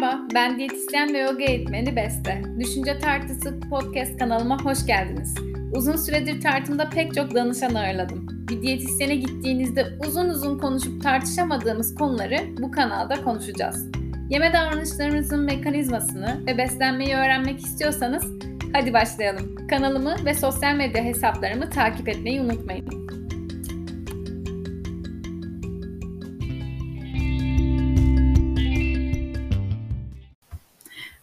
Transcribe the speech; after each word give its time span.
Merhaba, 0.00 0.26
ben 0.34 0.58
diyetisyen 0.58 1.14
ve 1.14 1.18
yoga 1.18 1.44
eğitmeni 1.44 1.96
Beste. 1.96 2.42
Düşünce 2.60 2.98
Tartısı 2.98 3.60
podcast 3.70 4.18
kanalıma 4.18 4.64
hoş 4.64 4.86
geldiniz. 4.86 5.34
Uzun 5.74 5.96
süredir 5.96 6.40
tartımda 6.40 6.88
pek 6.90 7.14
çok 7.14 7.34
danışan 7.34 7.74
ağırladım. 7.74 8.26
Bir 8.48 8.62
diyetisyene 8.62 9.16
gittiğinizde 9.16 9.86
uzun 10.06 10.28
uzun 10.28 10.58
konuşup 10.58 11.02
tartışamadığımız 11.02 11.94
konuları 11.94 12.36
bu 12.58 12.70
kanalda 12.70 13.22
konuşacağız. 13.24 13.90
Yeme 14.30 14.52
davranışlarımızın 14.52 15.44
mekanizmasını 15.44 16.46
ve 16.46 16.58
beslenmeyi 16.58 17.14
öğrenmek 17.14 17.60
istiyorsanız 17.60 18.24
hadi 18.72 18.92
başlayalım. 18.92 19.66
Kanalımı 19.66 20.14
ve 20.24 20.34
sosyal 20.34 20.74
medya 20.74 21.04
hesaplarımı 21.04 21.70
takip 21.70 22.08
etmeyi 22.08 22.40
unutmayın. 22.40 22.99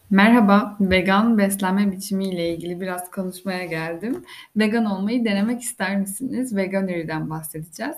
Merhaba, 0.10 0.78
vegan 0.80 1.38
beslenme 1.38 1.92
biçimi 1.92 2.26
ile 2.26 2.54
ilgili 2.54 2.82
biraz 2.82 3.12
konuşmaya 3.12 3.66
geldim. 3.66 4.26
Vegan 4.58 4.86
olmayı 4.86 5.26
denemek 5.26 5.62
ister 5.62 6.00
misiniz? 6.00 6.56
Veganery'den 6.56 7.30
bahsedeceğiz. 7.30 7.96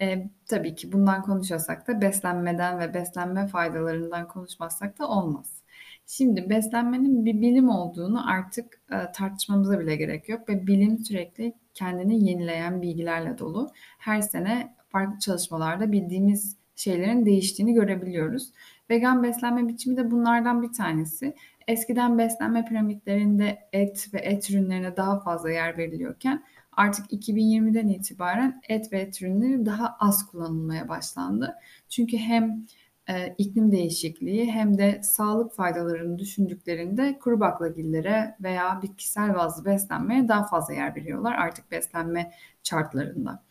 Ee, 0.00 0.28
tabii 0.46 0.74
ki 0.74 0.92
bundan 0.92 1.22
konuşasak 1.22 1.88
da 1.88 2.00
beslenmeden 2.00 2.78
ve 2.78 2.94
beslenme 2.94 3.46
faydalarından 3.46 4.28
konuşmazsak 4.28 4.98
da 4.98 5.08
olmaz. 5.08 5.62
Şimdi 6.06 6.50
beslenmenin 6.50 7.24
bir 7.24 7.40
bilim 7.40 7.68
olduğunu 7.68 8.30
artık 8.30 8.80
e, 8.90 9.12
tartışmamıza 9.12 9.80
bile 9.80 9.96
gerek 9.96 10.28
yok 10.28 10.48
ve 10.48 10.66
bilim 10.66 10.98
sürekli 10.98 11.52
kendini 11.74 12.28
yenileyen 12.30 12.82
bilgilerle 12.82 13.38
dolu. 13.38 13.70
Her 13.98 14.20
sene 14.20 14.74
farklı 14.88 15.18
çalışmalarda 15.18 15.92
bildiğimiz 15.92 16.56
şeylerin 16.76 17.26
değiştiğini 17.26 17.72
görebiliyoruz. 17.72 18.52
Vegan 18.90 19.22
beslenme 19.22 19.68
biçimi 19.68 19.96
de 19.96 20.10
bunlardan 20.10 20.62
bir 20.62 20.72
tanesi. 20.72 21.34
Eskiden 21.68 22.18
beslenme 22.18 22.64
piramitlerinde 22.64 23.58
et 23.72 24.14
ve 24.14 24.18
et 24.18 24.50
ürünlerine 24.50 24.96
daha 24.96 25.20
fazla 25.20 25.50
yer 25.50 25.78
veriliyorken 25.78 26.44
artık 26.72 27.12
2020'den 27.12 27.88
itibaren 27.88 28.60
et 28.68 28.92
ve 28.92 29.00
et 29.00 29.22
ürünleri 29.22 29.66
daha 29.66 29.96
az 30.00 30.26
kullanılmaya 30.26 30.88
başlandı. 30.88 31.54
Çünkü 31.88 32.16
hem 32.16 32.66
e, 33.08 33.34
iklim 33.38 33.72
değişikliği 33.72 34.52
hem 34.52 34.78
de 34.78 35.00
sağlık 35.02 35.54
faydalarını 35.54 36.18
düşündüklerinde 36.18 37.18
kuru 37.18 37.40
baklagillere 37.40 38.36
veya 38.40 38.82
bitkisel 38.82 39.34
bazlı 39.34 39.64
beslenmeye 39.64 40.28
daha 40.28 40.44
fazla 40.44 40.74
yer 40.74 40.96
veriyorlar 40.96 41.34
artık 41.34 41.70
beslenme 41.70 42.32
chartlarında. 42.62 43.47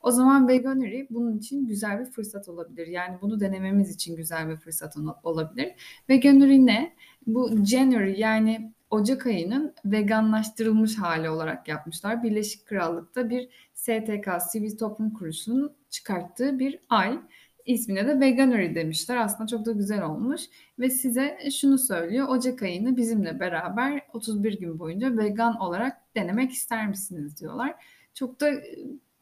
O 0.00 0.10
zaman 0.10 0.48
Veganuary 0.48 1.06
bunun 1.10 1.38
için 1.38 1.66
güzel 1.66 2.00
bir 2.00 2.10
fırsat 2.10 2.48
olabilir. 2.48 2.86
Yani 2.86 3.18
bunu 3.22 3.40
denememiz 3.40 3.94
için 3.94 4.16
güzel 4.16 4.48
bir 4.48 4.56
fırsat 4.56 4.96
olabilir. 5.22 5.74
Veganuary 6.08 6.66
ne? 6.66 6.94
Bu 7.26 7.64
January 7.64 8.20
yani 8.20 8.72
Ocak 8.90 9.26
ayının 9.26 9.74
veganlaştırılmış 9.84 10.98
hali 10.98 11.30
olarak 11.30 11.68
yapmışlar. 11.68 12.22
Birleşik 12.22 12.66
Krallık'ta 12.66 13.30
bir 13.30 13.48
STK, 13.74 14.28
Sivil 14.50 14.78
Toplum 14.78 15.14
Kuruluşu'nun 15.14 15.72
çıkarttığı 15.90 16.58
bir 16.58 16.78
ay. 16.88 17.18
İsmine 17.66 18.08
de 18.08 18.20
Veganuary 18.20 18.74
demişler. 18.74 19.16
Aslında 19.16 19.46
çok 19.46 19.66
da 19.66 19.72
güzel 19.72 20.02
olmuş. 20.02 20.42
Ve 20.78 20.90
size 20.90 21.38
şunu 21.60 21.78
söylüyor. 21.78 22.28
Ocak 22.28 22.62
ayını 22.62 22.96
bizimle 22.96 23.40
beraber 23.40 24.02
31 24.12 24.60
gün 24.60 24.78
boyunca 24.78 25.16
vegan 25.16 25.56
olarak 25.56 25.96
denemek 26.16 26.52
ister 26.52 26.88
misiniz 26.88 27.40
diyorlar. 27.40 27.74
Çok 28.14 28.40
da 28.40 28.50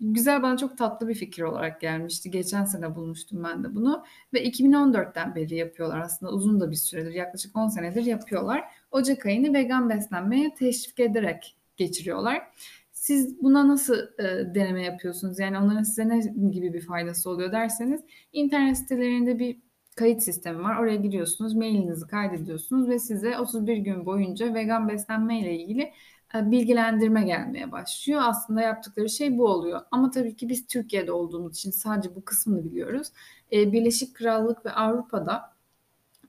güzel 0.00 0.42
bana 0.42 0.56
çok 0.56 0.78
tatlı 0.78 1.08
bir 1.08 1.14
fikir 1.14 1.42
olarak 1.42 1.80
gelmişti. 1.80 2.30
Geçen 2.30 2.64
sene 2.64 2.94
bulmuştum 2.94 3.44
ben 3.44 3.64
de 3.64 3.74
bunu 3.74 4.04
ve 4.34 4.44
2014'ten 4.44 5.34
beri 5.34 5.54
yapıyorlar 5.54 6.00
aslında 6.00 6.32
uzun 6.32 6.60
da 6.60 6.70
bir 6.70 6.76
süredir 6.76 7.12
yaklaşık 7.12 7.56
10 7.56 7.68
senedir 7.68 8.04
yapıyorlar. 8.04 8.64
Ocak 8.90 9.26
ayını 9.26 9.54
vegan 9.54 9.90
beslenmeye 9.90 10.54
teşvik 10.54 11.00
ederek 11.00 11.56
geçiriyorlar. 11.76 12.42
Siz 12.92 13.42
buna 13.42 13.68
nasıl 13.68 13.96
e, 14.18 14.54
deneme 14.54 14.82
yapıyorsunuz? 14.82 15.38
Yani 15.38 15.58
onların 15.58 15.82
size 15.82 16.08
ne 16.08 16.18
gibi 16.50 16.72
bir 16.72 16.80
faydası 16.80 17.30
oluyor 17.30 17.52
derseniz 17.52 18.00
internet 18.32 18.78
sitelerinde 18.78 19.38
bir 19.38 19.60
kayıt 19.96 20.22
sistemi 20.22 20.62
var. 20.62 20.76
Oraya 20.76 20.96
giriyorsunuz, 20.96 21.54
mailinizi 21.54 22.06
kaydediyorsunuz 22.06 22.88
ve 22.88 22.98
size 22.98 23.38
31 23.38 23.76
gün 23.76 24.06
boyunca 24.06 24.54
vegan 24.54 24.88
beslenme 24.88 25.40
ile 25.40 25.58
ilgili 25.58 25.92
bilgilendirme 26.34 27.24
gelmeye 27.24 27.72
başlıyor. 27.72 28.20
Aslında 28.24 28.60
yaptıkları 28.60 29.08
şey 29.08 29.38
bu 29.38 29.46
oluyor. 29.46 29.80
Ama 29.90 30.10
tabii 30.10 30.36
ki 30.36 30.48
biz 30.48 30.66
Türkiye'de 30.66 31.12
olduğumuz 31.12 31.56
için 31.56 31.70
sadece 31.70 32.14
bu 32.16 32.24
kısmını 32.24 32.64
biliyoruz. 32.64 33.08
E, 33.52 33.72
Birleşik 33.72 34.14
Krallık 34.14 34.66
ve 34.66 34.72
Avrupa'da 34.72 35.52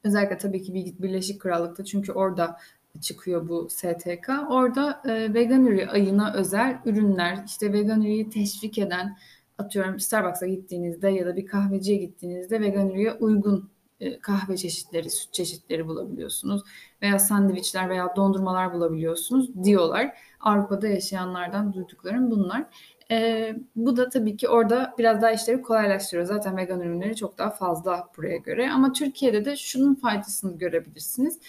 özellikle 0.03 0.37
tabii 0.37 0.63
ki 0.63 0.95
Birleşik 0.99 1.41
Krallık'ta 1.41 1.85
çünkü 1.85 2.11
orada 2.11 2.57
çıkıyor 3.01 3.49
bu 3.49 3.67
STK. 3.69 4.29
Orada 4.49 5.01
e, 5.05 5.87
ayına 5.89 6.33
özel 6.33 6.81
ürünler, 6.85 7.43
işte 7.45 7.73
Veganuary'i 7.73 8.29
teşvik 8.29 8.77
eden 8.77 9.17
atıyorum 9.57 9.99
Starbucks'a 9.99 10.47
gittiğinizde 10.47 11.09
ya 11.09 11.25
da 11.25 11.35
bir 11.35 11.45
kahveciye 11.45 11.97
gittiğinizde 11.97 12.61
Veganuary'e 12.61 13.13
uygun 13.13 13.57
e, 13.57 13.76
kahve 14.21 14.57
çeşitleri, 14.57 15.09
süt 15.09 15.33
çeşitleri 15.33 15.87
bulabiliyorsunuz 15.87 16.61
veya 17.01 17.19
sandviçler 17.19 17.89
veya 17.89 18.15
dondurmalar 18.15 18.73
bulabiliyorsunuz 18.73 19.63
diyorlar. 19.63 20.17
Avrupa'da 20.39 20.87
yaşayanlardan 20.87 21.73
duyduklarım 21.73 22.31
bunlar. 22.31 22.65
E, 23.11 23.55
bu 23.75 23.97
da 23.97 24.09
tabii 24.09 24.37
ki 24.37 24.49
orada 24.49 24.93
biraz 24.97 25.21
daha 25.21 25.31
işleri 25.31 25.61
kolaylaştırıyor. 25.61 26.27
Zaten 26.27 26.57
vegan 26.57 26.81
ürünleri 26.81 27.15
çok 27.15 27.37
daha 27.37 27.49
fazla 27.49 28.09
buraya 28.17 28.37
göre. 28.37 28.71
Ama 28.71 28.93
Türkiye'de 28.93 29.45
de 29.45 29.55
şunun 29.55 29.95
faydasını 29.95 30.57
görebilirsiniz. 30.57 31.39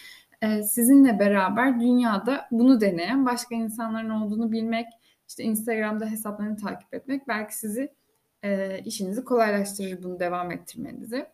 E, 0.43 0.63
sizinle 0.63 1.19
beraber 1.19 1.81
dünyada 1.81 2.49
bunu 2.51 2.81
deneyen 2.81 3.27
başka 3.27 3.55
insanların 3.55 4.11
olduğunu 4.11 4.53
bilmek, 4.53 4.87
işte 5.29 5.45
Instagram'da 5.45 6.07
hesaplarını 6.07 6.57
takip 6.57 6.95
etmek 6.95 7.29
belki 7.29 7.57
sizi 7.59 7.93
e, 8.43 8.79
işinizi 8.85 9.25
kolaylaştırır 9.25 10.03
bunu 10.03 10.21
devam 10.21 10.51
ettirmenizi. 10.51 11.27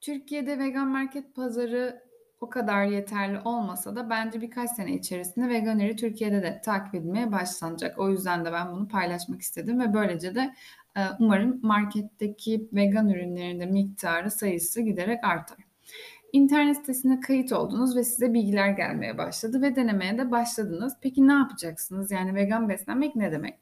Türkiye'de 0.00 0.58
vegan 0.58 0.88
market 0.88 1.34
pazarı 1.34 2.08
o 2.40 2.48
kadar 2.50 2.84
yeterli 2.84 3.38
olmasa 3.44 3.96
da 3.96 4.10
bence 4.10 4.40
birkaç 4.40 4.70
sene 4.70 4.94
içerisinde 4.94 5.48
Veganery 5.48 5.96
Türkiye'de 5.96 6.42
de 6.42 6.60
takip 6.64 6.94
edilmeye 6.94 7.32
başlanacak. 7.32 7.98
O 7.98 8.10
yüzden 8.10 8.44
de 8.44 8.52
ben 8.52 8.72
bunu 8.72 8.88
paylaşmak 8.88 9.40
istedim 9.42 9.80
ve 9.80 9.94
böylece 9.94 10.34
de 10.34 10.54
e, 10.96 11.00
umarım 11.18 11.60
marketteki 11.62 12.68
vegan 12.72 13.08
ürünlerin 13.08 13.60
de 13.60 13.66
miktarı 13.66 14.30
sayısı 14.30 14.80
giderek 14.80 15.24
artar. 15.24 15.58
İnternet 16.32 16.76
sitesine 16.76 17.20
kayıt 17.20 17.52
oldunuz 17.52 17.96
ve 17.96 18.04
size 18.04 18.34
bilgiler 18.34 18.70
gelmeye 18.70 19.18
başladı 19.18 19.62
ve 19.62 19.76
denemeye 19.76 20.18
de 20.18 20.30
başladınız. 20.30 20.96
Peki 21.02 21.28
ne 21.28 21.32
yapacaksınız? 21.32 22.10
Yani 22.10 22.34
vegan 22.34 22.68
beslenmek 22.68 23.16
ne 23.16 23.32
demek? 23.32 23.58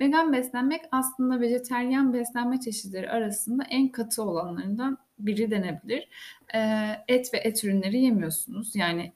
Vegan 0.00 0.32
beslenmek 0.32 0.80
aslında 0.92 1.40
vejeteryan 1.40 2.12
beslenme 2.12 2.60
çeşitleri 2.60 3.10
arasında 3.10 3.64
en 3.70 3.88
katı 3.88 4.22
olanlarından 4.22 4.98
biri 5.18 5.50
denebilir. 5.50 6.08
E, 6.54 6.90
et 7.08 7.34
ve 7.34 7.38
et 7.38 7.64
ürünleri 7.64 7.98
yemiyorsunuz. 7.98 8.76
Yani 8.76 9.12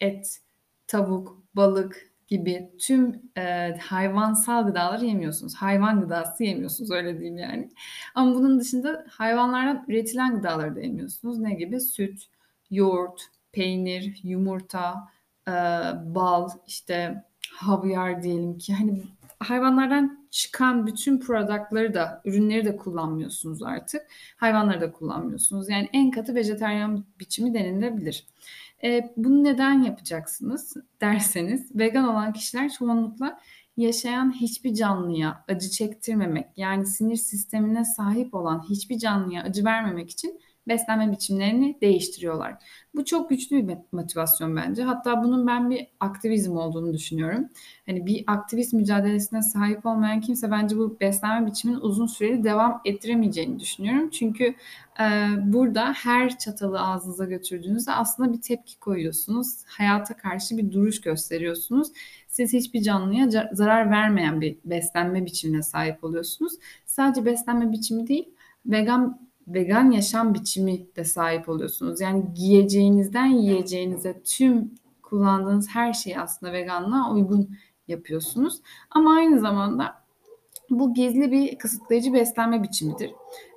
et, 0.00 0.40
tavuk, 0.86 1.42
balık 1.54 2.12
gibi 2.28 2.70
tüm 2.78 3.22
e, 3.36 3.76
hayvansal 3.80 4.66
gıdaları 4.66 5.04
yemiyorsunuz. 5.04 5.54
Hayvan 5.54 6.00
gıdası 6.00 6.44
yemiyorsunuz 6.44 6.90
öyle 6.90 7.14
diyeyim 7.18 7.38
yani. 7.38 7.70
Ama 8.14 8.34
bunun 8.34 8.60
dışında 8.60 9.06
hayvanlardan 9.10 9.84
üretilen 9.88 10.34
gıdaları 10.36 10.76
da 10.76 10.80
yemiyorsunuz. 10.80 11.38
Ne 11.38 11.54
gibi? 11.54 11.80
Süt, 11.80 12.26
yoğurt, 12.70 13.22
peynir, 13.52 14.20
yumurta, 14.22 15.08
e, 15.48 15.52
bal, 16.04 16.48
işte 16.66 17.24
havyar 17.52 18.22
diyelim 18.22 18.58
ki 18.58 18.74
hani 18.74 19.02
hayvanlardan 19.42 20.26
çıkan 20.30 20.86
bütün 20.86 21.20
product'ları 21.20 21.94
da, 21.94 22.22
ürünleri 22.24 22.64
de 22.64 22.76
kullanmıyorsunuz 22.76 23.62
artık. 23.62 24.02
Hayvanları 24.36 24.80
da 24.80 24.92
kullanmıyorsunuz. 24.92 25.68
Yani 25.68 25.88
en 25.92 26.10
katı 26.10 26.34
vejeteryan 26.34 27.04
biçimi 27.20 27.54
denilebilir. 27.54 28.26
E, 28.84 29.12
bunu 29.16 29.44
neden 29.44 29.82
yapacaksınız 29.82 30.76
derseniz 31.00 31.76
vegan 31.76 32.08
olan 32.08 32.32
kişiler 32.32 32.72
çoğunlukla 32.72 33.40
yaşayan 33.76 34.32
hiçbir 34.32 34.74
canlıya 34.74 35.44
acı 35.48 35.70
çektirmemek 35.70 36.46
yani 36.56 36.86
sinir 36.86 37.16
sistemine 37.16 37.84
sahip 37.84 38.34
olan 38.34 38.64
hiçbir 38.70 38.98
canlıya 38.98 39.42
acı 39.42 39.64
vermemek 39.64 40.10
için 40.10 40.40
beslenme 40.68 41.12
biçimlerini 41.12 41.78
değiştiriyorlar. 41.80 42.54
Bu 42.94 43.04
çok 43.04 43.30
güçlü 43.30 43.68
bir 43.68 43.76
motivasyon 43.92 44.56
bence. 44.56 44.82
Hatta 44.82 45.24
bunun 45.24 45.46
ben 45.46 45.70
bir 45.70 45.86
aktivizm 46.00 46.56
olduğunu 46.56 46.92
düşünüyorum. 46.92 47.48
Hani 47.86 48.06
bir 48.06 48.24
aktivist 48.26 48.72
mücadelesine 48.72 49.42
sahip 49.42 49.86
olmayan 49.86 50.20
kimse 50.20 50.50
bence 50.50 50.76
bu 50.76 50.96
beslenme 51.00 51.46
biçiminin 51.46 51.80
uzun 51.80 52.06
süreli 52.06 52.44
devam 52.44 52.80
ettiremeyeceğini 52.84 53.60
düşünüyorum. 53.60 54.10
Çünkü 54.10 54.54
e, 55.00 55.04
burada 55.42 55.92
her 55.92 56.38
çatalı 56.38 56.80
ağzınıza 56.80 57.24
götürdüğünüzde 57.24 57.92
aslında 57.92 58.32
bir 58.32 58.40
tepki 58.40 58.78
koyuyorsunuz. 58.78 59.64
Hayata 59.66 60.16
karşı 60.16 60.56
bir 60.56 60.72
duruş 60.72 61.00
gösteriyorsunuz. 61.00 61.88
Siz 62.28 62.52
hiçbir 62.52 62.82
canlıya 62.82 63.48
zarar 63.52 63.90
vermeyen 63.90 64.40
bir 64.40 64.56
beslenme 64.64 65.26
biçimine 65.26 65.62
sahip 65.62 66.04
oluyorsunuz. 66.04 66.52
Sadece 66.86 67.24
beslenme 67.24 67.72
biçimi 67.72 68.06
değil, 68.06 68.28
vegan 68.66 69.31
vegan 69.48 69.90
yaşam 69.90 70.34
biçimi 70.34 70.96
de 70.96 71.04
sahip 71.04 71.48
oluyorsunuz. 71.48 72.00
Yani 72.00 72.24
giyeceğinizden 72.34 73.26
yiyeceğinize 73.26 74.22
tüm 74.22 74.74
kullandığınız 75.02 75.68
her 75.68 75.92
şeyi 75.92 76.20
aslında 76.20 76.52
veganlığa 76.52 77.12
uygun 77.12 77.50
yapıyorsunuz. 77.88 78.60
Ama 78.90 79.14
aynı 79.14 79.40
zamanda 79.40 80.02
bu 80.70 80.94
gizli 80.94 81.32
bir 81.32 81.58
kısıtlayıcı 81.58 82.12
beslenme 82.12 82.62
biçimidir. 82.62 83.10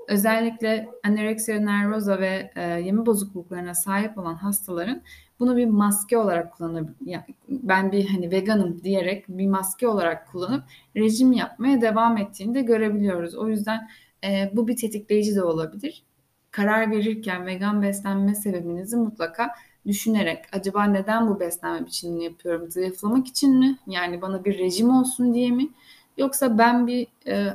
Özellikle 0.08 0.90
anoreksiya 1.04 1.60
nervoza 1.60 2.20
ve 2.20 2.52
e, 2.56 2.62
yeme 2.62 3.06
bozukluklarına 3.06 3.74
sahip 3.74 4.18
olan 4.18 4.36
hastaların 4.36 5.02
bunu 5.40 5.58
bir 5.58 5.66
maske 5.66 6.18
olarak 6.18 6.54
kullanıp 6.54 6.90
yani 7.06 7.24
ben 7.50 7.92
bir 7.92 8.10
hani 8.10 8.32
veganım 8.32 8.84
diyerek 8.84 9.26
bir 9.28 9.48
maske 9.48 9.88
olarak 9.88 10.32
kullanıp 10.32 10.64
rejim 10.96 11.32
yapmaya 11.32 11.82
devam 11.82 12.18
ettiğini 12.18 12.56
de 12.56 12.62
görebiliyoruz. 12.62 13.36
O 13.36 13.48
yüzden 13.48 13.90
e, 14.26 14.52
bu 14.54 14.68
bir 14.68 14.76
tetikleyici 14.78 15.36
de 15.36 15.44
olabilir. 15.44 16.04
Karar 16.52 16.92
verirken 16.92 17.46
vegan 17.46 17.82
beslenme 17.82 18.36
sebebinizi 18.36 18.98
mutlaka 18.98 19.56
düşünerek 19.88 20.46
acaba 20.52 20.84
neden 20.84 21.28
bu 21.30 21.40
beslenme 21.40 21.86
biçimini 21.86 22.24
yapıyorum? 22.24 22.72
Zayıflamak 22.72 23.28
için 23.28 23.60
mi? 23.60 23.78
Yani 23.88 24.22
bana 24.22 24.46
bir 24.46 24.58
rejim 24.60 24.90
olsun 24.90 25.34
diye 25.34 25.52
mi? 25.52 25.70
Yoksa 26.18 26.58
ben 26.58 26.88
bir 26.88 27.08
e, 27.28 27.54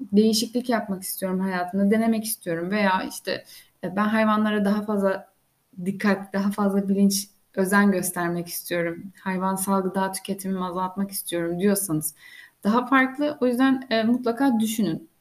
değişiklik 0.00 0.68
yapmak 0.68 1.02
istiyorum 1.02 1.40
hayatımda, 1.40 1.90
denemek 1.90 2.24
istiyorum 2.24 2.70
veya 2.70 3.02
işte 3.08 3.44
e, 3.84 3.96
ben 3.96 4.04
hayvanlara 4.04 4.64
daha 4.64 4.82
fazla 4.82 5.32
dikkat, 5.84 6.32
daha 6.32 6.50
fazla 6.50 6.88
bilinç, 6.88 7.28
özen 7.54 7.92
göstermek 7.92 8.48
istiyorum. 8.48 9.04
Hayvansal 9.20 9.82
gıda 9.82 10.12
tüketimimi 10.12 10.64
azaltmak 10.64 11.10
istiyorum 11.10 11.60
diyorsanız 11.60 12.14
daha 12.64 12.86
farklı. 12.86 13.38
O 13.40 13.46
yüzden 13.46 13.86
e, 13.90 14.02
mutlaka 14.04 14.60
düşünün. 14.60 15.11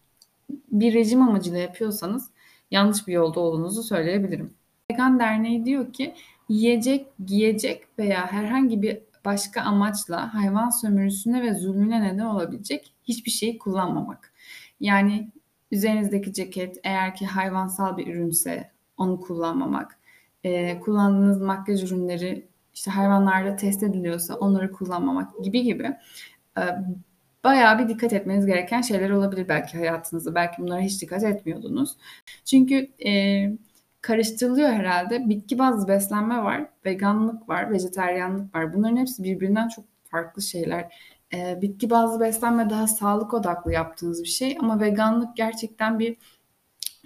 Bir 0.72 0.94
rejim 0.94 1.22
amacıyla 1.22 1.60
yapıyorsanız 1.60 2.30
yanlış 2.72 3.08
bir 3.08 3.14
yolda 3.14 3.40
olduğunuzu 3.40 3.84
söyleyebilirim. 3.84 4.54
Vegan 4.92 5.20
Derneği 5.20 5.66
diyor 5.66 5.94
ki 5.94 6.14
yiyecek, 6.50 7.08
giyecek 7.26 7.88
veya 8.00 8.32
herhangi 8.32 8.82
bir 8.82 9.00
başka 9.26 9.62
amaçla 9.62 10.34
hayvan 10.34 10.70
sömürüsüne 10.70 11.42
ve 11.42 11.54
zulmüne 11.54 12.04
neden 12.04 12.26
olabilecek 12.26 12.94
hiçbir 13.04 13.32
şeyi 13.32 13.58
kullanmamak. 13.58 14.34
Yani 14.80 15.32
üzerinizdeki 15.72 16.34
ceket 16.34 16.78
eğer 16.84 17.16
ki 17.16 17.26
hayvansal 17.26 17.98
bir 17.98 18.08
ürünse 18.08 18.72
onu 18.98 19.20
kullanmamak. 19.20 20.00
E, 20.44 20.80
kullandığınız 20.80 21.42
makyaj 21.42 21.84
ürünleri 21.84 22.48
işte 22.74 22.92
hayvanlarda 22.92 23.56
test 23.56 23.84
ediliyorsa 23.84 24.36
onları 24.36 24.72
kullanmamak 24.72 25.44
gibi 25.44 25.64
gibi 25.64 25.98
e, 26.58 26.62
bayağı 27.44 27.80
bir 27.80 27.88
dikkat 27.88 28.14
etmeniz 28.14 28.46
gereken 28.46 28.82
şeyler 28.82 29.10
olabilir 29.10 29.48
belki 29.50 29.78
hayatınızda. 29.78 30.36
Belki 30.36 30.62
bunlara 30.62 30.82
hiç 30.82 31.02
dikkat 31.02 31.24
etmiyordunuz. 31.24 31.98
Çünkü 32.46 32.76
e, 33.06 33.12
karıştırılıyor 34.02 34.70
herhalde. 34.70 35.30
Bitki 35.30 35.60
bazlı 35.60 35.88
beslenme 35.88 36.44
var, 36.44 36.70
veganlık 36.86 37.50
var, 37.50 37.72
vejeteryanlık 37.72 38.56
var. 38.56 38.74
Bunların 38.74 38.98
hepsi 38.98 39.24
birbirinden 39.24 39.68
çok 39.68 39.86
farklı 40.04 40.42
şeyler. 40.42 40.94
E, 41.34 41.62
bitki 41.62 41.90
bazlı 41.90 42.20
beslenme 42.20 42.70
daha 42.70 42.88
sağlık 42.88 43.34
odaklı 43.34 43.74
yaptığınız 43.74 44.24
bir 44.24 44.28
şey 44.28 44.58
ama 44.60 44.80
veganlık 44.80 45.38
gerçekten 45.38 46.00
bir 46.00 46.18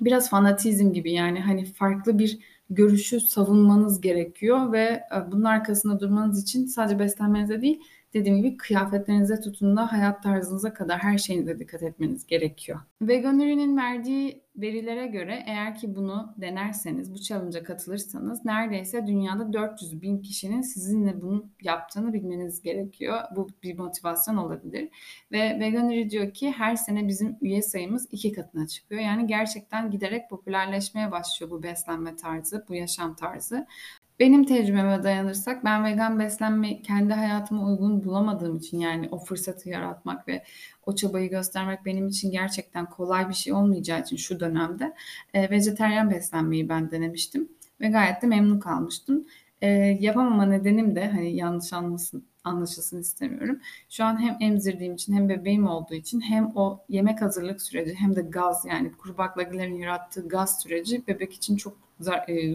biraz 0.02 0.30
fanatizm 0.30 0.94
gibi 0.94 1.12
yani 1.14 1.40
hani 1.42 1.66
farklı 1.66 2.20
bir 2.20 2.40
görüşü 2.70 3.20
savunmanız 3.20 4.02
gerekiyor 4.02 4.72
ve 4.72 4.84
e, 5.16 5.32
bunun 5.32 5.44
arkasında 5.44 6.00
durmanız 6.00 6.44
için 6.44 6.66
sadece 6.66 7.00
beslenmenize 7.00 7.62
değil 7.62 7.82
dediğim 8.16 8.38
gibi 8.38 8.58
kıyafetlerinize 8.58 9.40
tutun 9.40 9.78
da 9.78 9.92
hayat 9.92 10.24
tarzınıza 10.24 10.74
kadar 10.74 11.00
her 11.00 11.18
şeyinize 11.18 11.60
dikkat 11.60 11.84
etmeniz 11.84 12.28
gerekiyor. 12.28 12.80
Vegan 13.02 13.40
ürünün 13.40 13.78
verdiği 13.78 14.46
verilere 14.56 15.08
göre 15.08 15.44
eğer 15.48 15.76
ki 15.76 15.96
bunu 15.96 16.34
denerseniz, 16.38 17.14
bu 17.14 17.20
challenge'a 17.20 17.64
katılırsanız 17.64 18.46
neredeyse 18.46 19.08
dünyada 19.08 19.54
400 19.54 20.02
bin 20.02 20.22
kişinin 20.22 20.62
sizinle 20.62 21.22
bunu 21.22 21.46
yaptığını 21.62 22.14
bilmeniz 22.14 22.62
gerekiyor. 22.62 23.20
Bu 23.36 23.48
bir 23.64 23.78
motivasyon 23.78 24.38
olabilir. 24.38 24.90
Ve 25.32 25.60
Veganery 25.60 26.10
diyor 26.10 26.34
ki 26.34 26.52
her 26.52 26.76
sene 26.76 27.08
bizim 27.08 27.38
üye 27.42 27.62
sayımız 27.62 28.08
iki 28.12 28.32
katına 28.32 28.68
çıkıyor. 28.68 29.02
Yani 29.02 29.28
gerçekten 29.28 29.92
giderek 29.92 30.30
popülerleşmeye 30.30 31.12
başlıyor 31.12 31.52
bu 31.52 31.64
beslenme 31.64 32.16
tarzı, 32.16 32.66
bu 32.70 32.76
yaşam 32.76 33.16
tarzı. 33.16 33.68
Benim 34.20 34.46
tecrübeme 34.46 35.04
dayanırsak 35.04 35.66
ben 35.66 35.86
vegan 35.86 36.20
beslenme 36.20 36.82
kendi 36.82 37.14
hayatıma 37.14 37.68
uygun 37.68 38.04
bulamadığım 38.04 38.58
için 38.58 38.80
yani 38.80 39.10
o 39.12 39.20
fırsatı 39.20 39.70
yaratmak 39.70 40.28
ve 40.28 40.44
o 40.86 40.96
çabayı 40.96 41.30
göstermek 41.30 41.86
benim 41.86 42.08
için 42.08 42.32
gerçekten 42.32 42.90
kolay 42.90 43.30
bir 43.30 43.34
şey 43.34 43.54
olmayacağı 43.54 44.02
için 44.02 44.16
şu 44.16 44.40
dönemde 44.40 44.94
e, 45.34 45.50
vejeteryan 45.50 46.12
beslenmeyi 46.12 46.70
ben 46.70 46.92
denemiştim 46.92 47.50
ve 47.82 47.88
gayet 47.88 48.22
de 48.22 48.28
memnun 48.28 48.60
kalmıştım. 48.60 49.26
E, 49.62 49.68
yapamama 50.00 50.46
nedenim 50.46 50.96
de 50.96 51.08
hani 51.12 51.36
yanlış 51.36 51.74
anlasın, 51.74 52.26
anlaşılsın 52.44 53.02
istemiyorum. 53.02 53.60
Şu 53.90 54.04
an 54.04 54.22
hem 54.22 54.38
emzirdiğim 54.42 54.94
için 54.94 55.14
hem 55.14 55.30
bebeğim 55.30 55.68
olduğu 55.68 55.94
için 55.96 56.22
hem 56.22 56.52
o 56.56 56.80
yemek 56.90 57.22
hazırlık 57.22 57.62
süreci 57.62 57.96
hem 57.96 58.16
de 58.16 58.22
gaz 58.22 58.66
yani 58.66 58.92
kuru 58.92 59.18
baklagillerin 59.18 59.76
yarattığı 59.76 60.28
gaz 60.28 60.62
süreci 60.62 61.08
bebek 61.08 61.34
için 61.34 61.56
çok 61.58 61.85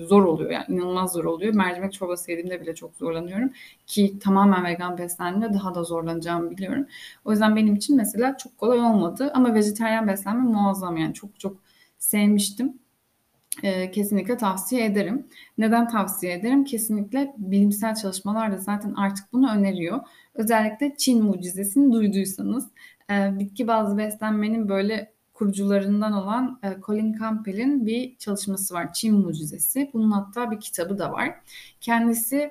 zor 0.08 0.24
oluyor 0.24 0.50
yani 0.50 0.64
inanılmaz 0.68 1.12
zor 1.12 1.24
oluyor. 1.24 1.54
Mercimek 1.54 1.92
çorbası 1.92 2.30
yediğimde 2.30 2.60
bile 2.60 2.74
çok 2.74 2.96
zorlanıyorum 2.96 3.50
ki 3.86 4.18
tamamen 4.18 4.64
vegan 4.64 4.98
beslendiğimde 4.98 5.58
daha 5.58 5.74
da 5.74 5.84
zorlanacağımı 5.84 6.50
biliyorum. 6.50 6.86
O 7.24 7.30
yüzden 7.30 7.56
benim 7.56 7.74
için 7.74 7.96
mesela 7.96 8.36
çok 8.36 8.58
kolay 8.58 8.78
olmadı 8.80 9.30
ama 9.34 9.54
vejeteryan 9.54 10.08
beslenme 10.08 10.42
muazzam 10.42 10.96
yani 10.96 11.14
çok 11.14 11.40
çok 11.40 11.56
sevmiştim. 11.98 12.80
Ee, 13.62 13.90
kesinlikle 13.90 14.36
tavsiye 14.36 14.84
ederim. 14.84 15.26
Neden 15.58 15.88
tavsiye 15.88 16.32
ederim? 16.32 16.64
Kesinlikle 16.64 17.34
bilimsel 17.38 17.94
çalışmalar 17.94 18.52
da 18.52 18.58
zaten 18.58 18.94
artık 18.94 19.32
bunu 19.32 19.50
öneriyor. 19.52 20.00
Özellikle 20.34 20.94
Çin 20.96 21.24
mucizesini 21.24 21.92
duyduysanız 21.92 22.68
e, 23.10 23.38
bitki 23.38 23.66
bazlı 23.68 23.98
beslenmenin 23.98 24.68
böyle 24.68 25.12
kurucularından 25.40 26.12
olan 26.12 26.58
e, 26.62 26.80
Colin 26.86 27.18
Campbell'in 27.18 27.86
bir 27.86 28.16
çalışması 28.16 28.74
var. 28.74 28.92
Çin 28.92 29.14
Mucizesi. 29.14 29.90
Bunun 29.92 30.10
hatta 30.10 30.50
bir 30.50 30.60
kitabı 30.60 30.98
da 30.98 31.12
var. 31.12 31.34
Kendisi 31.80 32.50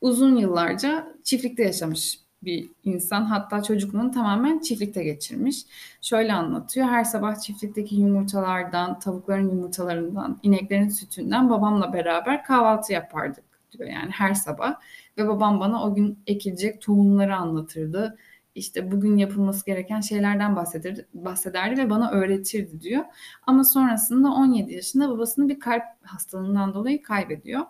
uzun 0.00 0.36
yıllarca 0.36 1.14
çiftlikte 1.24 1.62
yaşamış 1.62 2.20
bir 2.42 2.68
insan. 2.84 3.24
Hatta 3.24 3.62
çocukluğunu 3.62 4.10
tamamen 4.10 4.58
çiftlikte 4.58 5.04
geçirmiş. 5.04 5.62
Şöyle 6.02 6.32
anlatıyor. 6.32 6.86
Her 6.86 7.04
sabah 7.04 7.40
çiftlikteki 7.40 7.96
yumurtalardan, 7.96 8.98
tavukların 8.98 9.48
yumurtalarından, 9.48 10.38
ineklerin 10.42 10.88
sütünden 10.88 11.50
babamla 11.50 11.92
beraber 11.92 12.44
kahvaltı 12.44 12.92
yapardık 12.92 13.44
diyor. 13.72 13.88
Yani 13.88 14.10
her 14.10 14.34
sabah. 14.34 14.74
Ve 15.18 15.28
babam 15.28 15.60
bana 15.60 15.84
o 15.84 15.94
gün 15.94 16.18
ekilecek 16.26 16.80
tohumları 16.80 17.36
anlatırdı 17.36 18.16
işte 18.56 18.92
bugün 18.92 19.16
yapılması 19.16 19.66
gereken 19.66 20.00
şeylerden 20.00 20.56
bahsederdi, 20.56 21.06
bahsederdi 21.14 21.80
ve 21.80 21.90
bana 21.90 22.10
öğretirdi 22.10 22.80
diyor. 22.80 23.04
Ama 23.46 23.64
sonrasında 23.64 24.28
17 24.28 24.74
yaşında 24.74 25.08
babasını 25.08 25.48
bir 25.48 25.60
kalp 25.60 25.82
hastalığından 26.02 26.74
dolayı 26.74 27.02
kaybediyor. 27.02 27.60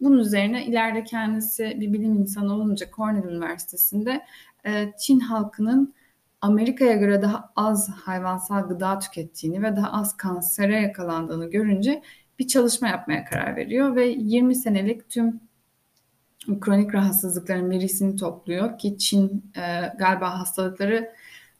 Bunun 0.00 0.18
üzerine 0.18 0.66
ileride 0.66 1.04
kendisi 1.04 1.76
bir 1.80 1.92
bilim 1.92 2.14
insanı 2.14 2.54
olunca 2.54 2.86
Cornell 2.96 3.24
Üniversitesi'nde 3.24 4.24
e, 4.66 4.92
Çin 4.98 5.20
halkının 5.20 5.94
Amerika'ya 6.40 6.96
göre 6.96 7.22
daha 7.22 7.52
az 7.56 7.88
hayvansal 7.88 8.68
gıda 8.68 8.98
tükettiğini 8.98 9.62
ve 9.62 9.76
daha 9.76 9.92
az 9.92 10.16
kansere 10.16 10.80
yakalandığını 10.80 11.50
görünce 11.50 12.02
bir 12.38 12.46
çalışma 12.46 12.88
yapmaya 12.88 13.24
karar 13.24 13.56
veriyor 13.56 13.96
ve 13.96 14.06
20 14.06 14.54
senelik 14.54 15.10
tüm 15.10 15.40
kronik 16.60 16.94
rahatsızlıkların 16.94 17.70
verisini 17.70 18.16
topluyor 18.16 18.78
ki 18.78 18.98
Çin 18.98 19.44
e, 19.56 19.92
galiba 19.98 20.40
hastalıkları 20.40 21.12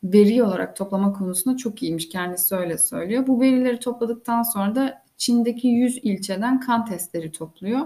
veri 0.05 0.43
olarak 0.43 0.77
toplama 0.77 1.13
konusunda 1.13 1.57
çok 1.57 1.83
iyiymiş. 1.83 2.09
Kendisi 2.09 2.55
öyle 2.55 2.79
söylüyor. 2.79 3.27
Bu 3.27 3.41
verileri 3.41 3.79
topladıktan 3.79 4.43
sonra 4.43 4.75
da 4.75 5.03
Çin'deki 5.17 5.69
100 5.69 5.99
ilçeden 6.03 6.61
kan 6.61 6.85
testleri 6.85 7.33
topluyor. 7.33 7.81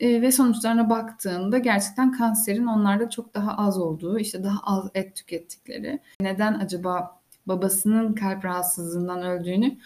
E, 0.00 0.22
ve 0.22 0.32
sonuçlarına 0.32 0.90
baktığında 0.90 1.58
gerçekten 1.58 2.12
kanserin 2.12 2.66
onlarda 2.66 3.10
çok 3.10 3.34
daha 3.34 3.56
az 3.56 3.78
olduğu, 3.78 4.18
işte 4.18 4.44
daha 4.44 4.58
az 4.62 4.90
et 4.94 5.16
tükettikleri. 5.16 6.00
Neden 6.20 6.54
acaba 6.54 7.20
babasının 7.46 8.12
kalp 8.12 8.44
rahatsızlığından 8.44 9.22
öldüğünü 9.22 9.76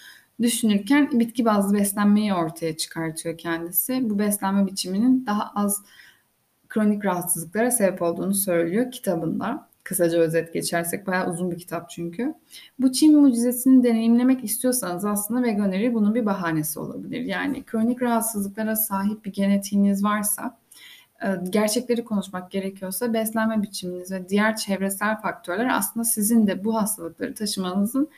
düşünürken 0.43 1.21
bitki 1.21 1.45
bazlı 1.45 1.79
beslenmeyi 1.79 2.35
ortaya 2.35 2.77
çıkartıyor 2.77 3.39
kendisi. 3.39 4.11
Bu 4.11 4.19
beslenme 4.19 4.67
biçiminin 4.67 5.27
daha 5.27 5.53
az 5.55 5.83
kronik 6.71 7.05
rahatsızlıklara 7.05 7.71
sebep 7.71 8.03
olduğunu 8.03 8.35
söylüyor 8.35 8.91
kitabında. 8.91 9.71
Kısaca 9.85 10.19
özet 10.19 10.55
geçersek 10.55 11.07
bayağı 11.07 11.31
uzun 11.31 11.51
bir 11.51 11.59
kitap 11.59 11.91
çünkü. 11.91 12.35
Bu 12.79 12.93
Çin 12.93 13.21
mucizesini 13.21 13.85
deneyimlemek 13.85 14.45
istiyorsanız 14.45 15.05
aslında 15.05 15.43
veganeri 15.43 15.95
bunun 15.95 16.15
bir 16.15 16.27
bahanesi 16.27 16.81
olabilir. 16.81 17.21
Yani 17.21 17.65
kronik 17.65 18.03
rahatsızlıklara 18.03 18.77
sahip 18.77 19.25
bir 19.25 19.33
genetiğiniz 19.33 20.05
varsa 20.05 20.59
e, 21.23 21.27
gerçekleri 21.51 22.05
konuşmak 22.05 22.51
gerekiyorsa 22.51 23.13
beslenme 23.13 23.63
biçiminiz 23.63 24.13
ve 24.13 24.29
diğer 24.29 24.57
çevresel 24.57 25.21
faktörler 25.21 25.69
aslında 25.77 26.05
sizin 26.05 26.47
de 26.47 26.65
bu 26.65 26.77
hastalıkları 26.77 27.35
taşımanızın 27.35 28.09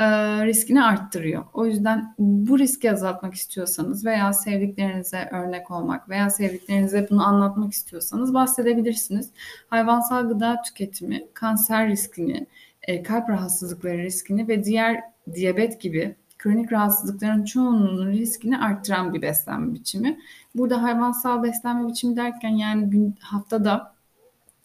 eee, 0.00 0.46
riskini 0.46 0.84
arttırıyor. 0.84 1.44
O 1.52 1.66
yüzden 1.66 2.14
bu 2.18 2.58
riski 2.58 2.92
azaltmak 2.92 3.34
istiyorsanız 3.34 4.04
veya 4.04 4.32
sevdiklerinize 4.32 5.28
örnek 5.32 5.70
olmak 5.70 6.08
veya 6.08 6.30
sevdiklerinize 6.30 7.06
bunu 7.10 7.26
anlatmak 7.26 7.72
istiyorsanız 7.72 8.34
bahsedebilirsiniz. 8.34 9.30
Hayvansal 9.70 10.28
gıda 10.28 10.62
tüketimi 10.62 11.26
kanser 11.34 11.88
riskini, 11.88 12.46
e, 12.82 13.02
kalp 13.02 13.28
rahatsızlıkları 13.28 13.98
riskini 13.98 14.48
ve 14.48 14.64
diğer 14.64 15.00
diyabet 15.34 15.80
gibi 15.80 16.16
kronik 16.38 16.72
rahatsızlıkların 16.72 17.44
çoğunluğunun 17.44 18.12
riskini 18.12 18.58
arttıran 18.58 19.14
bir 19.14 19.22
beslenme 19.22 19.74
biçimi. 19.74 20.18
Burada 20.54 20.82
hayvansal 20.82 21.42
beslenme 21.42 21.88
biçimi 21.88 22.16
derken 22.16 22.50
yani 22.50 22.90
gün, 22.90 23.14
haftada 23.20 23.93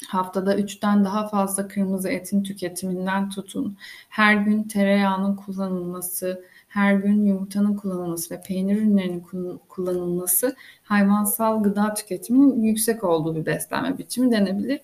haftada 0.08 0.60
3'ten 0.60 1.06
daha 1.06 1.28
fazla 1.28 1.68
kırmızı 1.68 2.10
etin 2.10 2.44
tüketiminden 2.44 3.30
tutun, 3.30 3.78
her 4.10 4.36
gün 4.36 4.64
tereyağının 4.64 5.36
kullanılması, 5.36 6.44
her 6.68 6.94
gün 6.94 7.26
yumurtanın 7.26 7.76
kullanılması 7.76 8.36
ve 8.36 8.42
peynir 8.42 8.78
ürünlerinin 8.78 9.26
kullanılması 9.70 10.56
hayvansal 10.84 11.64
gıda 11.64 11.94
tüketiminin 11.94 12.64
yüksek 12.64 13.04
olduğu 13.04 13.36
bir 13.36 13.46
beslenme 13.46 13.98
biçimi 13.98 14.32
denebilir. 14.32 14.82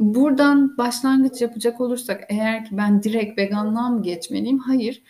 Buradan 0.00 0.78
başlangıç 0.78 1.40
yapacak 1.40 1.80
olursak 1.80 2.24
eğer 2.28 2.64
ki 2.64 2.76
ben 2.76 3.02
direkt 3.02 3.38
veganlığa 3.38 3.88
mı 3.88 4.02
geçmeliyim? 4.02 4.58
Hayır. 4.58 5.02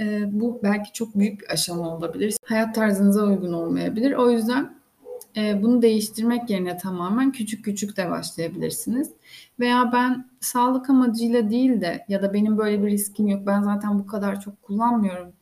E, 0.00 0.22
bu 0.40 0.60
belki 0.62 0.92
çok 0.92 1.18
büyük 1.18 1.40
bir 1.40 1.52
aşama 1.52 1.96
olabilir. 1.96 2.36
Hayat 2.44 2.74
tarzınıza 2.74 3.24
uygun 3.24 3.52
olmayabilir. 3.52 4.12
O 4.12 4.30
yüzden 4.30 4.74
e, 5.36 5.62
bunu 5.62 5.82
değiştirmek 5.82 6.50
yerine 6.50 6.76
tamamen 6.76 7.32
küçük 7.32 7.64
küçük 7.64 7.96
de 7.96 8.10
başlayabilirsiniz. 8.10 9.10
Veya 9.60 9.90
ben 9.92 10.28
sağlık 10.40 10.90
amacıyla 10.90 11.50
değil 11.50 11.80
de 11.80 12.04
ya 12.08 12.22
da 12.22 12.34
benim 12.34 12.58
böyle 12.58 12.82
bir 12.82 12.90
riskim 12.90 13.28
yok. 13.28 13.46
Ben 13.46 13.62
zaten 13.62 13.98
bu 13.98 14.06
kadar 14.06 14.40
çok 14.40 14.62
kullanmıyorum. 14.62 15.32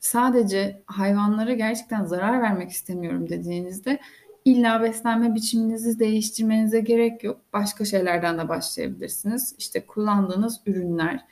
Sadece 0.00 0.82
hayvanlara 0.86 1.54
gerçekten 1.54 2.04
zarar 2.04 2.42
vermek 2.42 2.70
istemiyorum 2.70 3.28
dediğinizde 3.28 3.98
illa 4.44 4.82
beslenme 4.82 5.34
biçiminizi 5.34 5.98
değiştirmenize 5.98 6.80
gerek 6.80 7.24
yok. 7.24 7.40
Başka 7.52 7.84
şeylerden 7.84 8.38
de 8.38 8.48
başlayabilirsiniz. 8.48 9.54
İşte 9.58 9.86
kullandığınız 9.86 10.60
ürünler, 10.66 11.24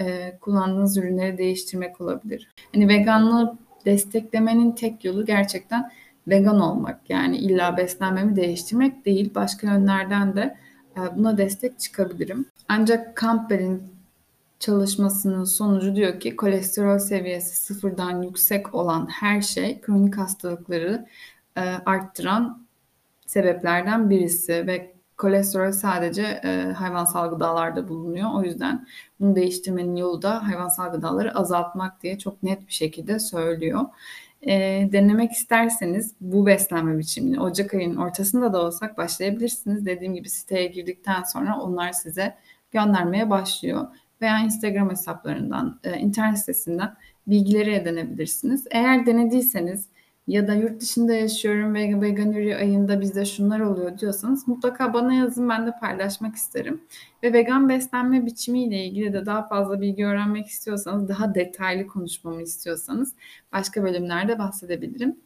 e, 0.00 0.38
kullandığınız 0.38 0.96
ürünleri 0.96 1.38
değiştirmek 1.38 2.00
olabilir. 2.00 2.48
Hani 2.74 2.88
veganlığı 2.88 3.58
desteklemenin 3.84 4.72
tek 4.72 5.04
yolu 5.04 5.26
gerçekten 5.26 5.90
vegan 6.28 6.60
olmak. 6.60 7.10
Yani 7.10 7.36
illa 7.36 7.76
beslenmemi 7.76 8.36
değiştirmek 8.36 9.04
değil. 9.04 9.34
Başka 9.34 9.66
yönlerden 9.66 10.36
de 10.36 10.56
e, 10.96 11.16
buna 11.16 11.38
destek 11.38 11.80
çıkabilirim. 11.80 12.46
Ancak 12.68 13.20
Campbell'in 13.20 13.82
çalışmasının 14.60 15.44
sonucu 15.44 15.96
diyor 15.96 16.20
ki 16.20 16.36
kolesterol 16.36 16.98
seviyesi 16.98 17.56
sıfırdan 17.56 18.22
yüksek 18.22 18.74
olan 18.74 19.06
her 19.06 19.40
şey 19.40 19.80
kronik 19.80 20.18
hastalıkları 20.18 21.06
e, 21.56 21.60
arttıran 21.86 22.66
sebeplerden 23.26 24.10
birisi 24.10 24.66
ve 24.66 24.96
kolesterol 25.16 25.72
sadece 25.72 26.22
e, 26.22 26.72
hayvansal 26.72 27.30
gıdalarda 27.30 27.88
bulunuyor. 27.88 28.30
O 28.34 28.42
yüzden 28.42 28.86
bunu 29.20 29.36
değiştirmenin 29.36 29.96
yolu 29.96 30.22
da 30.22 30.48
hayvansal 30.48 30.92
gıdaları 30.92 31.38
azaltmak 31.38 32.02
diye 32.02 32.18
çok 32.18 32.42
net 32.42 32.66
bir 32.66 32.72
şekilde 32.72 33.18
söylüyor. 33.18 33.80
E, 34.42 34.88
denemek 34.92 35.32
isterseniz 35.32 36.14
bu 36.20 36.46
beslenme 36.46 36.98
biçimini 36.98 37.40
Ocak 37.40 37.74
ayının 37.74 37.96
ortasında 37.96 38.52
da 38.52 38.62
olsak 38.62 38.98
başlayabilirsiniz. 38.98 39.86
Dediğim 39.86 40.14
gibi 40.14 40.28
siteye 40.28 40.66
girdikten 40.66 41.22
sonra 41.22 41.60
onlar 41.60 41.92
size 41.92 42.36
göndermeye 42.72 43.30
başlıyor. 43.30 43.86
Veya 44.20 44.38
Instagram 44.38 44.90
hesaplarından, 44.90 45.80
e, 45.84 45.98
internet 45.98 46.38
sitesinden 46.38 46.94
bilgileri 47.26 47.74
edinebilirsiniz. 47.74 48.66
Eğer 48.70 49.06
denediyseniz 49.06 49.86
ya 50.26 50.48
da 50.48 50.54
yurt 50.54 50.80
dışında 50.80 51.14
yaşıyorum 51.14 51.74
ve 51.74 52.00
veganuri 52.00 52.56
ayında 52.56 53.00
bizde 53.00 53.24
şunlar 53.24 53.60
oluyor 53.60 53.98
diyorsanız 53.98 54.48
mutlaka 54.48 54.94
bana 54.94 55.14
yazın 55.14 55.48
ben 55.48 55.66
de 55.66 55.72
paylaşmak 55.80 56.36
isterim. 56.36 56.80
Ve 57.22 57.32
vegan 57.32 57.68
beslenme 57.68 58.26
biçimiyle 58.26 58.84
ilgili 58.84 59.12
de 59.12 59.26
daha 59.26 59.48
fazla 59.48 59.80
bilgi 59.80 60.06
öğrenmek 60.06 60.46
istiyorsanız, 60.46 61.08
daha 61.08 61.34
detaylı 61.34 61.86
konuşmamı 61.86 62.42
istiyorsanız 62.42 63.14
başka 63.52 63.82
bölümlerde 63.82 64.38
bahsedebilirim. 64.38 65.16